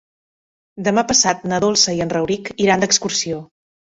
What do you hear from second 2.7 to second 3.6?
d'excursió.